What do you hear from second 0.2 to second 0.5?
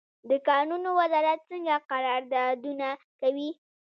د